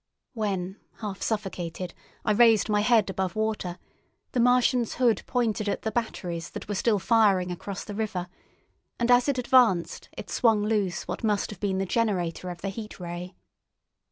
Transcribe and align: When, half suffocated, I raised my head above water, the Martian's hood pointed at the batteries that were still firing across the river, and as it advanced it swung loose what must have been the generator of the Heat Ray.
When, 0.33 0.77
half 1.01 1.21
suffocated, 1.21 1.93
I 2.25 2.31
raised 2.31 2.69
my 2.69 2.81
head 2.81 3.11
above 3.11 3.35
water, 3.35 3.77
the 4.31 4.39
Martian's 4.39 4.95
hood 4.95 5.21
pointed 5.27 5.69
at 5.69 5.83
the 5.83 5.91
batteries 5.91 6.49
that 6.49 6.67
were 6.67 6.73
still 6.73 6.97
firing 6.97 7.51
across 7.51 7.83
the 7.83 7.93
river, 7.93 8.27
and 8.97 9.11
as 9.11 9.29
it 9.29 9.37
advanced 9.37 10.09
it 10.17 10.31
swung 10.31 10.63
loose 10.63 11.07
what 11.07 11.23
must 11.23 11.51
have 11.51 11.59
been 11.59 11.77
the 11.77 11.85
generator 11.85 12.49
of 12.49 12.61
the 12.61 12.69
Heat 12.69 12.99
Ray. 12.99 13.35